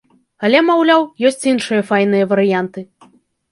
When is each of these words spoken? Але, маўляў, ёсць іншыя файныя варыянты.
Але, 0.47 0.61
маўляў, 0.69 1.01
ёсць 1.31 1.47
іншыя 1.53 1.81
файныя 1.91 2.25
варыянты. 2.35 2.87